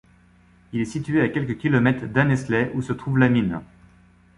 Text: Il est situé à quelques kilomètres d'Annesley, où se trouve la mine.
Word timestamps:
Il 0.73 0.81
est 0.81 0.85
situé 0.85 1.21
à 1.21 1.29
quelques 1.29 1.59
kilomètres 1.59 2.07
d'Annesley, 2.07 2.71
où 2.73 2.81
se 2.81 2.91
trouve 2.91 3.19
la 3.19 3.29
mine. 3.29 3.61